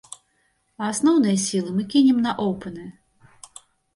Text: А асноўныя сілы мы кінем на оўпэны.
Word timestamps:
А 0.81 0.87
асноўныя 0.93 1.37
сілы 1.43 1.69
мы 1.75 1.85
кінем 1.91 2.23
на 2.27 2.33
оўпэны. 2.47 2.87